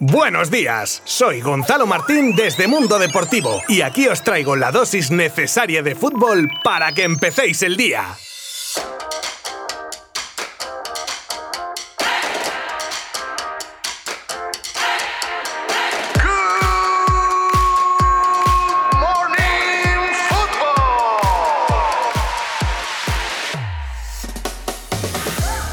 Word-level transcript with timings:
Buenos 0.00 0.52
días, 0.52 1.02
soy 1.04 1.40
Gonzalo 1.40 1.84
Martín 1.84 2.36
desde 2.36 2.68
Mundo 2.68 3.00
Deportivo 3.00 3.60
y 3.66 3.80
aquí 3.80 4.06
os 4.06 4.22
traigo 4.22 4.54
la 4.54 4.70
dosis 4.70 5.10
necesaria 5.10 5.82
de 5.82 5.96
fútbol 5.96 6.48
para 6.62 6.92
que 6.92 7.02
empecéis 7.02 7.64
el 7.64 7.76
día. 7.76 8.16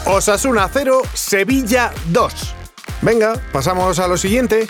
Osasuna 0.07 0.68
0, 0.73 1.04
Sevilla 1.14 1.94
2. 2.07 2.64
Venga, 3.06 3.40
pasamos 3.52 4.00
a 4.00 4.08
lo 4.08 4.18
siguiente. 4.18 4.68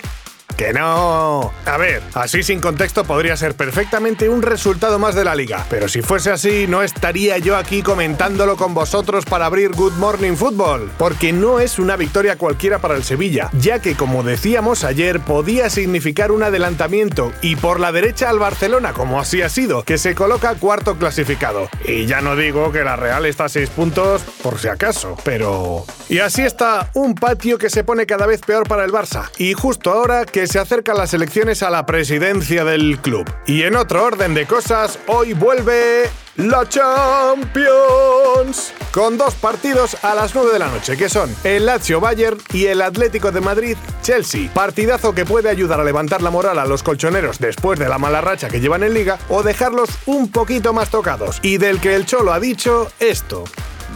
Que 0.56 0.72
no. 0.72 1.52
A 1.66 1.76
ver, 1.76 2.02
así 2.14 2.42
sin 2.42 2.60
contexto 2.60 3.04
podría 3.04 3.36
ser 3.36 3.54
perfectamente 3.54 4.28
un 4.28 4.40
resultado 4.40 4.98
más 4.98 5.14
de 5.14 5.24
la 5.24 5.34
liga. 5.34 5.66
Pero 5.68 5.86
si 5.86 6.00
fuese 6.00 6.30
así, 6.30 6.66
no 6.66 6.82
estaría 6.82 7.36
yo 7.38 7.56
aquí 7.56 7.82
comentándolo 7.82 8.56
con 8.56 8.72
vosotros 8.72 9.26
para 9.26 9.46
abrir 9.46 9.72
Good 9.72 9.94
Morning 9.94 10.34
Football. 10.34 10.90
Porque 10.96 11.32
no 11.32 11.60
es 11.60 11.78
una 11.78 11.96
victoria 11.96 12.36
cualquiera 12.36 12.78
para 12.78 12.96
el 12.96 13.04
Sevilla, 13.04 13.50
ya 13.52 13.80
que 13.80 13.96
como 13.96 14.22
decíamos 14.22 14.84
ayer, 14.84 15.20
podía 15.20 15.68
significar 15.68 16.32
un 16.32 16.42
adelantamiento 16.42 17.32
y 17.42 17.56
por 17.56 17.78
la 17.78 17.92
derecha 17.92 18.30
al 18.30 18.38
Barcelona, 18.38 18.92
como 18.94 19.20
así 19.20 19.42
ha 19.42 19.48
sido, 19.50 19.82
que 19.82 19.98
se 19.98 20.14
coloca 20.14 20.54
cuarto 20.54 20.96
clasificado. 20.96 21.68
Y 21.84 22.06
ya 22.06 22.22
no 22.22 22.34
digo 22.34 22.72
que 22.72 22.82
la 22.82 22.96
Real 22.96 23.26
está 23.26 23.44
a 23.44 23.48
6 23.48 23.68
puntos, 23.70 24.22
por 24.42 24.58
si 24.58 24.68
acaso, 24.68 25.16
pero. 25.22 25.84
Y 26.08 26.20
así 26.20 26.42
está 26.42 26.90
un 26.94 27.14
patio 27.14 27.58
que 27.58 27.68
se 27.68 27.84
pone 27.84 28.06
cada 28.06 28.26
vez 28.26 28.40
peor 28.40 28.66
para 28.66 28.84
el 28.84 28.92
Barça. 28.92 29.28
Y 29.38 29.52
justo 29.52 29.90
ahora 29.92 30.24
que 30.24 30.45
se 30.46 30.58
acercan 30.58 30.96
las 30.96 31.14
elecciones 31.14 31.62
a 31.62 31.70
la 31.70 31.86
presidencia 31.86 32.64
del 32.64 32.98
club. 32.98 33.30
Y 33.46 33.62
en 33.62 33.76
otro 33.76 34.04
orden 34.04 34.34
de 34.34 34.46
cosas, 34.46 34.98
hoy 35.06 35.32
vuelve 35.32 36.10
la 36.36 36.68
Champions 36.68 38.72
con 38.92 39.16
dos 39.16 39.34
partidos 39.34 39.96
a 40.04 40.14
las 40.14 40.34
9 40.34 40.52
de 40.52 40.58
la 40.58 40.68
noche, 40.68 40.96
que 40.96 41.08
son 41.08 41.34
el 41.44 41.66
Lazio 41.66 42.00
Bayern 42.00 42.38
y 42.52 42.66
el 42.66 42.82
Atlético 42.82 43.32
de 43.32 43.40
Madrid 43.40 43.76
Chelsea. 44.02 44.50
Partidazo 44.52 45.14
que 45.14 45.24
puede 45.24 45.48
ayudar 45.48 45.80
a 45.80 45.84
levantar 45.84 46.22
la 46.22 46.30
moral 46.30 46.58
a 46.58 46.66
los 46.66 46.82
colchoneros 46.82 47.38
después 47.38 47.78
de 47.78 47.88
la 47.88 47.98
mala 47.98 48.20
racha 48.20 48.48
que 48.48 48.60
llevan 48.60 48.82
en 48.82 48.94
liga 48.94 49.18
o 49.28 49.42
dejarlos 49.42 49.90
un 50.06 50.30
poquito 50.30 50.72
más 50.72 50.90
tocados. 50.90 51.38
Y 51.42 51.58
del 51.58 51.80
que 51.80 51.94
el 51.94 52.06
Cholo 52.06 52.32
ha 52.32 52.40
dicho 52.40 52.90
esto. 53.00 53.44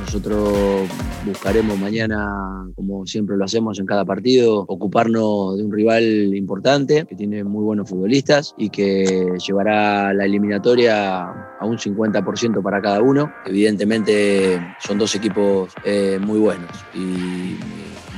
Nosotros 0.01 0.89
buscaremos 1.25 1.79
mañana, 1.79 2.67
como 2.75 3.07
siempre 3.07 3.37
lo 3.37 3.45
hacemos 3.45 3.79
en 3.79 3.87
cada 3.87 4.05
partido, 4.05 4.65
ocuparnos 4.67 5.57
de 5.57 5.65
un 5.65 5.73
rival 5.73 6.35
importante 6.35 7.05
que 7.07 7.15
tiene 7.15 7.45
muy 7.45 7.65
buenos 7.65 7.89
futbolistas 7.89 8.55
y 8.57 8.71
que 8.71 9.35
llevará 9.47 10.13
la 10.13 10.25
eliminatoria 10.25 11.23
a 11.59 11.65
un 11.65 11.79
50% 11.79 12.63
para 12.63 12.81
cada 12.81 13.01
uno. 13.01 13.33
Evidentemente 13.47 14.61
son 14.81 14.99
dos 14.99 15.15
equipos 15.15 15.73
eh, 15.85 16.19
muy 16.21 16.39
buenos 16.39 16.71
y 16.95 17.57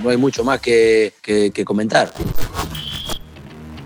no 0.02 0.10
hay 0.10 0.16
mucho 0.16 0.44
más 0.44 0.60
que, 0.60 1.12
que 1.22 1.64
comentar. 1.64 2.10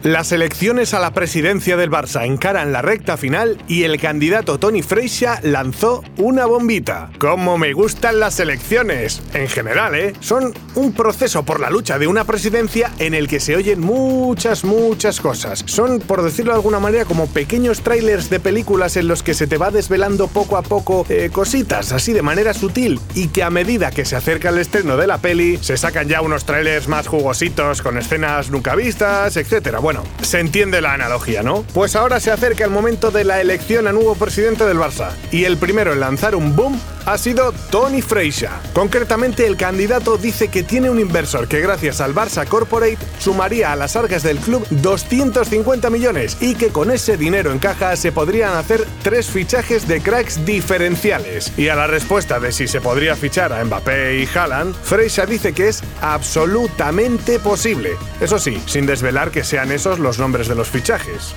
Las 0.06 0.30
elecciones 0.30 0.94
a 0.94 1.00
la 1.00 1.10
presidencia 1.10 1.76
del 1.76 1.90
Barça 1.90 2.24
encaran 2.24 2.70
la 2.70 2.80
recta 2.80 3.16
final 3.16 3.60
y 3.66 3.82
el 3.82 4.00
candidato 4.00 4.56
Tony 4.56 4.80
Freixa 4.80 5.40
lanzó 5.42 6.04
una 6.16 6.46
bombita. 6.46 7.10
¡Cómo 7.18 7.58
me 7.58 7.72
gustan 7.72 8.20
las 8.20 8.38
elecciones! 8.38 9.20
En 9.34 9.48
general, 9.48 9.96
¿eh? 9.96 10.12
Son 10.20 10.54
un 10.76 10.92
proceso 10.92 11.42
por 11.44 11.58
la 11.58 11.70
lucha 11.70 11.98
de 11.98 12.06
una 12.06 12.22
presidencia 12.22 12.92
en 13.00 13.14
el 13.14 13.26
que 13.26 13.40
se 13.40 13.56
oyen 13.56 13.80
muchas, 13.80 14.62
muchas 14.62 15.20
cosas. 15.20 15.64
Son, 15.66 15.98
por 15.98 16.22
decirlo 16.22 16.52
de 16.52 16.58
alguna 16.58 16.78
manera, 16.78 17.04
como 17.04 17.26
pequeños 17.26 17.80
trailers 17.80 18.30
de 18.30 18.38
películas 18.38 18.96
en 18.96 19.08
los 19.08 19.24
que 19.24 19.34
se 19.34 19.48
te 19.48 19.58
va 19.58 19.72
desvelando 19.72 20.28
poco 20.28 20.56
a 20.56 20.62
poco 20.62 21.04
eh, 21.08 21.30
cositas, 21.32 21.90
así 21.90 22.12
de 22.12 22.22
manera 22.22 22.54
sutil, 22.54 23.00
y 23.16 23.26
que 23.26 23.42
a 23.42 23.50
medida 23.50 23.90
que 23.90 24.04
se 24.04 24.14
acerca 24.14 24.50
el 24.50 24.58
estreno 24.58 24.96
de 24.96 25.08
la 25.08 25.18
peli, 25.18 25.58
se 25.60 25.76
sacan 25.76 26.06
ya 26.06 26.20
unos 26.20 26.44
trailers 26.44 26.86
más 26.86 27.08
jugositos 27.08 27.82
con 27.82 27.98
escenas 27.98 28.50
nunca 28.50 28.76
vistas, 28.76 29.36
etc. 29.36 29.78
Bueno, 29.80 29.95
se 30.22 30.40
entiende 30.40 30.80
la 30.80 30.92
analogía, 30.92 31.42
¿no? 31.42 31.64
Pues 31.74 31.96
ahora 31.96 32.20
se 32.20 32.30
acerca 32.30 32.64
el 32.64 32.70
momento 32.70 33.10
de 33.10 33.24
la 33.24 33.40
elección 33.40 33.86
a 33.86 33.92
nuevo 33.92 34.14
presidente 34.14 34.64
del 34.64 34.78
Barça. 34.78 35.10
Y 35.30 35.44
el 35.44 35.56
primero 35.56 35.92
en 35.92 36.00
lanzar 36.00 36.34
un 36.34 36.56
boom 36.56 36.80
ha 37.06 37.16
sido 37.16 37.52
Tony 37.70 38.02
Freixa. 38.02 38.60
Concretamente, 38.74 39.46
el 39.46 39.56
candidato 39.56 40.18
dice 40.18 40.48
que 40.48 40.62
tiene 40.62 40.90
un 40.90 41.00
inversor 41.00 41.48
que 41.48 41.60
gracias 41.60 42.00
al 42.00 42.14
Barça 42.14 42.46
Corporate 42.46 42.98
sumaría 43.18 43.72
a 43.72 43.76
las 43.76 43.96
arcas 43.96 44.22
del 44.22 44.38
club 44.38 44.66
250 44.70 45.88
millones 45.88 46.36
y 46.40 46.54
que 46.54 46.68
con 46.68 46.90
ese 46.90 47.16
dinero 47.16 47.52
en 47.52 47.58
caja 47.58 47.96
se 47.96 48.12
podrían 48.12 48.54
hacer 48.56 48.86
tres 49.02 49.28
fichajes 49.28 49.88
de 49.88 50.00
cracks 50.00 50.44
diferenciales. 50.44 51.52
Y 51.56 51.68
a 51.68 51.76
la 51.76 51.86
respuesta 51.86 52.40
de 52.40 52.52
si 52.52 52.68
se 52.68 52.80
podría 52.80 53.16
fichar 53.16 53.52
a 53.52 53.64
Mbappé 53.64 54.18
y 54.18 54.28
Haaland, 54.36 54.74
Freixa 54.74 55.26
dice 55.26 55.52
que 55.52 55.68
es 55.68 55.82
absolutamente 56.00 57.38
posible. 57.38 57.96
Eso 58.20 58.38
sí, 58.38 58.60
sin 58.66 58.86
desvelar 58.86 59.30
que 59.30 59.44
sean 59.44 59.72
esos 59.72 59.98
los 59.98 60.18
nombres 60.18 60.48
de 60.48 60.54
los 60.54 60.68
fichajes. 60.68 61.34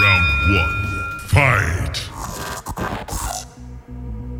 Round 0.00 0.78
Fight. 1.28 2.07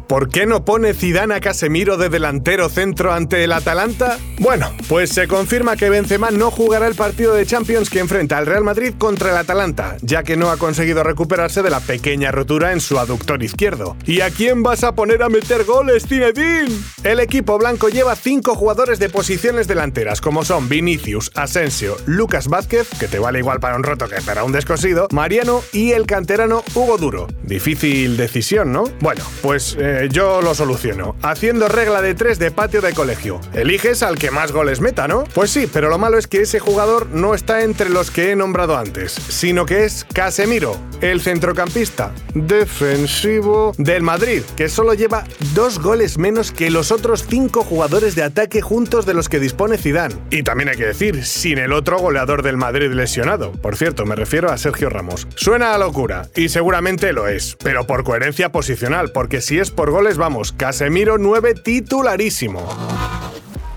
¿Por 0.08 0.30
qué 0.30 0.46
no 0.46 0.64
pone 0.64 0.94
Zidane 0.94 1.34
a 1.34 1.40
Casemiro 1.40 1.98
de 1.98 2.08
delantero 2.08 2.70
centro 2.70 3.12
ante 3.12 3.44
el 3.44 3.52
Atalanta? 3.52 4.18
Bueno, 4.38 4.72
pues 4.88 5.10
se 5.10 5.28
confirma 5.28 5.76
que 5.76 5.90
Benzema 5.90 6.30
no 6.30 6.50
jugará 6.50 6.86
el 6.86 6.94
partido 6.94 7.34
de 7.34 7.44
Champions 7.44 7.90
que 7.90 7.98
enfrenta 7.98 8.38
al 8.38 8.46
Real 8.46 8.64
Madrid 8.64 8.94
contra 8.96 9.32
el 9.32 9.36
Atalanta, 9.36 9.98
ya 10.00 10.22
que 10.22 10.38
no 10.38 10.50
ha 10.50 10.56
conseguido 10.56 11.02
recuperarse 11.02 11.62
de 11.62 11.68
la 11.68 11.80
pequeña 11.80 12.32
rotura 12.32 12.72
en 12.72 12.80
su 12.80 12.98
aductor 12.98 13.42
izquierdo. 13.42 13.98
¿Y 14.06 14.22
a 14.22 14.30
quién 14.30 14.62
vas 14.62 14.82
a 14.82 14.94
poner 14.94 15.22
a 15.22 15.28
meter 15.28 15.64
goles, 15.64 16.06
Zinedine? 16.08 16.74
El 17.04 17.20
equipo 17.20 17.58
blanco 17.58 17.90
lleva 17.90 18.16
cinco 18.16 18.54
jugadores 18.54 18.98
de 18.98 19.10
posiciones 19.10 19.68
delanteras, 19.68 20.22
como 20.22 20.42
son 20.42 20.70
Vinicius, 20.70 21.30
Asensio, 21.34 21.98
Lucas 22.06 22.48
Vázquez, 22.48 22.88
que 22.98 23.08
te 23.08 23.18
vale 23.18 23.40
igual 23.40 23.60
para 23.60 23.76
un 23.76 23.82
roto 23.82 24.08
que 24.08 24.22
para 24.22 24.44
un 24.44 24.52
descosido, 24.52 25.06
Mariano 25.12 25.60
y 25.74 25.92
el 25.92 26.06
canterano 26.06 26.64
Hugo 26.74 26.96
Duro. 26.96 27.26
Difícil 27.42 28.16
decisión, 28.16 28.72
¿no? 28.72 28.84
Bueno, 29.00 29.22
pues... 29.42 29.76
Eh, 29.78 29.97
yo 30.10 30.42
lo 30.42 30.54
soluciono. 30.54 31.16
Haciendo 31.22 31.68
regla 31.68 32.02
de 32.02 32.14
tres 32.14 32.38
de 32.38 32.50
patio 32.50 32.80
de 32.80 32.92
colegio. 32.92 33.40
Eliges 33.52 34.02
al 34.02 34.18
que 34.18 34.30
más 34.30 34.52
goles 34.52 34.80
meta, 34.80 35.08
¿no? 35.08 35.24
Pues 35.34 35.50
sí, 35.50 35.68
pero 35.72 35.88
lo 35.88 35.98
malo 35.98 36.18
es 36.18 36.26
que 36.26 36.42
ese 36.42 36.60
jugador 36.60 37.08
no 37.10 37.34
está 37.34 37.62
entre 37.62 37.90
los 37.90 38.10
que 38.10 38.32
he 38.32 38.36
nombrado 38.36 38.76
antes, 38.76 39.12
sino 39.12 39.66
que 39.66 39.84
es 39.84 40.06
Casemiro, 40.12 40.76
el 41.00 41.20
centrocampista 41.20 42.12
defensivo 42.34 43.72
del 43.78 44.02
Madrid, 44.02 44.42
que 44.56 44.68
solo 44.68 44.94
lleva 44.94 45.24
dos 45.54 45.78
goles 45.80 46.18
menos 46.18 46.52
que 46.52 46.70
los 46.70 46.92
otros 46.92 47.26
cinco 47.28 47.62
jugadores 47.62 48.14
de 48.14 48.22
ataque 48.22 48.60
juntos 48.60 49.06
de 49.06 49.14
los 49.14 49.28
que 49.28 49.40
dispone 49.40 49.78
Zidane. 49.78 50.14
Y 50.30 50.42
también 50.42 50.68
hay 50.68 50.76
que 50.76 50.86
decir, 50.86 51.24
sin 51.24 51.58
el 51.58 51.72
otro 51.72 51.98
goleador 51.98 52.42
del 52.42 52.56
Madrid 52.56 52.90
lesionado. 52.92 53.52
Por 53.52 53.76
cierto, 53.76 54.06
me 54.06 54.16
refiero 54.16 54.50
a 54.50 54.58
Sergio 54.58 54.88
Ramos. 54.88 55.26
Suena 55.34 55.74
a 55.74 55.78
locura, 55.78 56.28
y 56.34 56.48
seguramente 56.48 57.12
lo 57.12 57.28
es, 57.28 57.56
pero 57.62 57.86
por 57.86 58.04
coherencia 58.04 58.52
posicional, 58.52 59.10
porque 59.12 59.40
si 59.40 59.58
es 59.58 59.70
por 59.70 59.87
goles, 59.90 60.16
vamos, 60.16 60.52
Casemiro 60.52 61.18
9 61.18 61.54
titularísimo. 61.54 62.66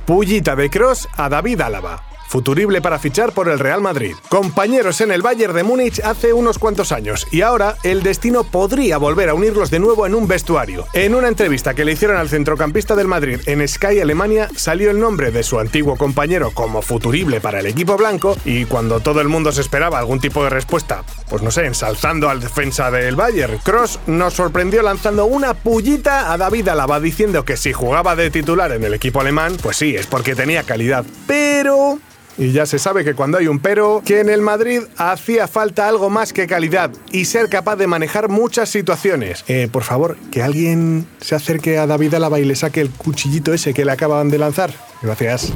Pullita 0.05 0.55
de 0.55 0.69
Cross 0.69 1.07
a 1.17 1.29
David 1.29 1.61
Álava 1.61 2.10
futurible 2.31 2.81
para 2.81 2.97
fichar 2.97 3.33
por 3.33 3.49
el 3.49 3.59
Real 3.59 3.81
Madrid. 3.81 4.15
Compañeros 4.29 5.01
en 5.01 5.11
el 5.11 5.21
Bayern 5.21 5.53
de 5.53 5.63
Múnich 5.63 5.99
hace 5.99 6.31
unos 6.31 6.57
cuantos 6.57 6.93
años 6.93 7.27
y 7.29 7.41
ahora 7.41 7.75
el 7.83 8.03
destino 8.03 8.45
podría 8.45 8.97
volver 8.97 9.27
a 9.27 9.33
unirlos 9.33 9.69
de 9.69 9.79
nuevo 9.79 10.07
en 10.07 10.15
un 10.15 10.29
vestuario. 10.29 10.87
En 10.93 11.13
una 11.13 11.27
entrevista 11.27 11.73
que 11.73 11.83
le 11.83 11.91
hicieron 11.91 12.15
al 12.15 12.29
centrocampista 12.29 12.95
del 12.95 13.09
Madrid 13.09 13.41
en 13.47 13.67
Sky 13.67 13.99
Alemania 13.99 14.47
salió 14.55 14.91
el 14.91 14.99
nombre 14.99 15.31
de 15.31 15.43
su 15.43 15.59
antiguo 15.59 15.97
compañero 15.97 16.51
como 16.51 16.81
futurible 16.81 17.41
para 17.41 17.59
el 17.59 17.65
equipo 17.65 17.97
blanco 17.97 18.37
y 18.45 18.63
cuando 18.63 19.01
todo 19.01 19.19
el 19.19 19.27
mundo 19.27 19.51
se 19.51 19.59
esperaba 19.59 19.99
algún 19.99 20.21
tipo 20.21 20.41
de 20.45 20.51
respuesta, 20.51 21.03
pues 21.29 21.41
no 21.41 21.51
sé, 21.51 21.65
ensalzando 21.65 22.29
al 22.29 22.39
defensa 22.39 22.89
del 22.91 23.17
Bayern, 23.17 23.57
Cross 23.57 23.99
nos 24.07 24.35
sorprendió 24.35 24.81
lanzando 24.83 25.25
una 25.25 25.53
pullita 25.53 26.31
a 26.31 26.37
David 26.37 26.69
Alaba 26.69 27.01
diciendo 27.01 27.43
que 27.43 27.57
si 27.57 27.73
jugaba 27.73 28.15
de 28.15 28.31
titular 28.31 28.71
en 28.71 28.85
el 28.85 28.93
equipo 28.93 29.19
alemán, 29.19 29.57
pues 29.61 29.75
sí, 29.75 29.97
es 29.97 30.07
porque 30.07 30.33
tenía 30.33 30.63
calidad. 30.63 31.03
Pero 31.27 31.99
y 32.41 32.51
ya 32.53 32.65
se 32.65 32.79
sabe 32.79 33.05
que 33.05 33.13
cuando 33.13 33.37
hay 33.37 33.45
un 33.45 33.59
pero, 33.59 34.01
que 34.03 34.19
en 34.19 34.27
el 34.27 34.41
Madrid 34.41 34.81
hacía 34.97 35.47
falta 35.47 35.87
algo 35.87 36.09
más 36.09 36.33
que 36.33 36.47
calidad 36.47 36.89
y 37.11 37.25
ser 37.25 37.49
capaz 37.49 37.75
de 37.75 37.85
manejar 37.85 38.29
muchas 38.29 38.67
situaciones. 38.67 39.45
Eh, 39.47 39.69
por 39.71 39.83
favor, 39.83 40.17
que 40.31 40.41
alguien 40.41 41.05
se 41.19 41.35
acerque 41.35 41.77
a 41.77 41.85
David 41.85 42.15
Álava 42.15 42.39
y 42.39 42.45
le 42.45 42.55
saque 42.55 42.81
el 42.81 42.89
cuchillito 42.89 43.53
ese 43.53 43.75
que 43.75 43.85
le 43.85 43.91
acaban 43.91 44.29
de 44.29 44.39
lanzar. 44.39 44.73
Gracias. 45.03 45.53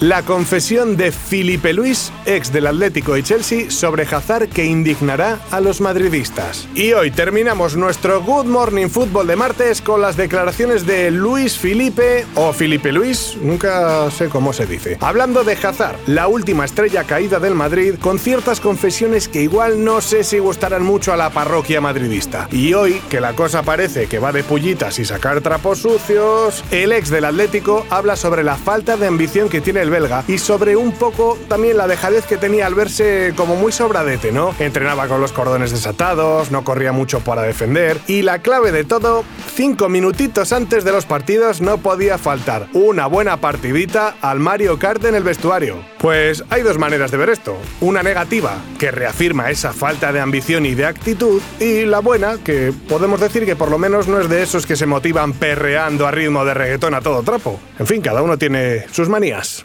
La 0.00 0.22
confesión 0.24 0.98
de 0.98 1.10
Felipe 1.10 1.72
Luis, 1.72 2.12
ex 2.26 2.52
del 2.52 2.66
Atlético 2.66 3.16
y 3.16 3.22
Chelsea, 3.22 3.70
sobre 3.70 4.02
Hazard 4.02 4.50
que 4.50 4.66
indignará 4.66 5.40
a 5.50 5.62
los 5.62 5.80
madridistas. 5.80 6.68
Y 6.74 6.92
hoy 6.92 7.10
terminamos 7.10 7.76
nuestro 7.76 8.22
Good 8.22 8.44
Morning 8.44 8.88
Football 8.88 9.26
de 9.26 9.36
martes 9.36 9.80
con 9.80 10.02
las 10.02 10.18
declaraciones 10.18 10.84
de 10.84 11.10
Luis 11.10 11.56
Felipe 11.56 12.26
o 12.34 12.52
Felipe 12.52 12.92
Luis, 12.92 13.38
nunca 13.40 14.10
sé 14.10 14.28
cómo 14.28 14.52
se 14.52 14.66
dice. 14.66 14.98
Hablando 15.00 15.44
de 15.44 15.54
Hazard, 15.54 15.96
la 16.06 16.28
última 16.28 16.66
estrella 16.66 17.04
caída 17.04 17.40
del 17.40 17.54
Madrid, 17.54 17.94
con 17.98 18.18
ciertas 18.18 18.60
confesiones 18.60 19.28
que 19.28 19.40
igual 19.40 19.82
no 19.82 20.02
sé 20.02 20.24
si 20.24 20.38
gustarán 20.38 20.82
mucho 20.82 21.14
a 21.14 21.16
la 21.16 21.30
parroquia 21.30 21.80
madridista. 21.80 22.48
Y 22.52 22.74
hoy, 22.74 23.00
que 23.08 23.22
la 23.22 23.32
cosa 23.32 23.62
parece 23.62 24.08
que 24.08 24.18
va 24.18 24.32
de 24.32 24.44
pullitas 24.44 24.98
y 24.98 25.06
sacar 25.06 25.40
trapos 25.40 25.78
sucios, 25.78 26.62
el 26.70 26.92
ex 26.92 27.08
del 27.08 27.24
Atlético 27.24 27.86
habla 27.88 28.14
sobre 28.14 28.44
la 28.44 28.56
falta 28.56 28.98
de 28.98 29.06
ambición 29.06 29.48
que 29.48 29.62
tiene 29.62 29.86
el 29.86 29.90
y 30.28 30.38
sobre 30.38 30.76
un 30.76 30.92
poco 30.92 31.38
también 31.48 31.76
la 31.76 31.86
dejadez 31.86 32.26
que 32.26 32.36
tenía 32.36 32.66
al 32.66 32.74
verse 32.74 33.32
como 33.36 33.56
muy 33.56 33.72
sobradete, 33.72 34.30
¿no? 34.30 34.54
Entrenaba 34.58 35.08
con 35.08 35.20
los 35.20 35.32
cordones 35.32 35.70
desatados, 35.70 36.50
no 36.50 36.64
corría 36.64 36.92
mucho 36.92 37.20
para 37.20 37.42
defender 37.42 37.98
y 38.06 38.22
la 38.22 38.40
clave 38.40 38.72
de 38.72 38.84
todo, 38.84 39.24
cinco 39.54 39.88
minutitos 39.88 40.52
antes 40.52 40.84
de 40.84 40.92
los 40.92 41.06
partidos 41.06 41.60
no 41.60 41.78
podía 41.78 42.18
faltar 42.18 42.68
una 42.72 43.06
buena 43.06 43.38
partidita 43.38 44.14
al 44.20 44.38
Mario 44.38 44.78
Kart 44.78 45.04
en 45.04 45.14
el 45.14 45.22
vestuario. 45.22 45.76
Pues 45.98 46.44
hay 46.50 46.62
dos 46.62 46.78
maneras 46.78 47.10
de 47.10 47.16
ver 47.16 47.30
esto. 47.30 47.56
Una 47.80 48.02
negativa, 48.02 48.56
que 48.78 48.90
reafirma 48.90 49.50
esa 49.50 49.72
falta 49.72 50.12
de 50.12 50.20
ambición 50.20 50.66
y 50.66 50.74
de 50.74 50.86
actitud, 50.86 51.40
y 51.58 51.86
la 51.86 52.00
buena, 52.00 52.36
que 52.44 52.72
podemos 52.88 53.20
decir 53.20 53.44
que 53.44 53.56
por 53.56 53.70
lo 53.70 53.78
menos 53.78 54.08
no 54.08 54.20
es 54.20 54.28
de 54.28 54.42
esos 54.42 54.66
que 54.66 54.76
se 54.76 54.86
motivan 54.86 55.32
perreando 55.32 56.06
a 56.06 56.10
ritmo 56.10 56.44
de 56.44 56.54
reggaetón 56.54 56.94
a 56.94 57.00
todo 57.00 57.22
trapo. 57.22 57.58
En 57.78 57.86
fin, 57.86 58.02
cada 58.02 58.22
uno 58.22 58.38
tiene 58.38 58.86
sus 58.92 59.08
manías. 59.08 59.64